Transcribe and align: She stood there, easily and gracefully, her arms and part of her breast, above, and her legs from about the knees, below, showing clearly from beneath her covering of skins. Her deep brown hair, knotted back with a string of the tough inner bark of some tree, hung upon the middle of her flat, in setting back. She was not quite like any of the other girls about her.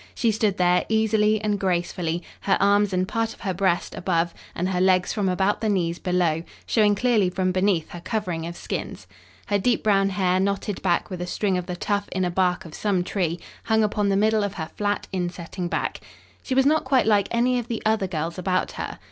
She 0.15 0.31
stood 0.31 0.57
there, 0.57 0.83
easily 0.89 1.39
and 1.43 1.59
gracefully, 1.59 2.23
her 2.39 2.57
arms 2.59 2.91
and 2.91 3.07
part 3.07 3.35
of 3.35 3.41
her 3.41 3.53
breast, 3.53 3.93
above, 3.93 4.33
and 4.55 4.69
her 4.69 4.81
legs 4.81 5.13
from 5.13 5.29
about 5.29 5.61
the 5.61 5.69
knees, 5.69 5.99
below, 5.99 6.41
showing 6.65 6.95
clearly 6.95 7.29
from 7.29 7.51
beneath 7.51 7.91
her 7.91 7.99
covering 8.01 8.47
of 8.47 8.57
skins. 8.57 9.05
Her 9.45 9.59
deep 9.59 9.83
brown 9.83 10.09
hair, 10.09 10.39
knotted 10.39 10.81
back 10.81 11.11
with 11.11 11.21
a 11.21 11.27
string 11.27 11.55
of 11.55 11.67
the 11.67 11.75
tough 11.75 12.09
inner 12.13 12.31
bark 12.31 12.65
of 12.65 12.73
some 12.73 13.03
tree, 13.03 13.39
hung 13.65 13.83
upon 13.83 14.09
the 14.09 14.17
middle 14.17 14.43
of 14.43 14.55
her 14.55 14.71
flat, 14.75 15.07
in 15.11 15.29
setting 15.29 15.67
back. 15.67 15.99
She 16.41 16.55
was 16.55 16.65
not 16.65 16.83
quite 16.83 17.05
like 17.05 17.27
any 17.29 17.59
of 17.59 17.67
the 17.67 17.83
other 17.85 18.07
girls 18.07 18.39
about 18.39 18.71
her. 18.71 18.97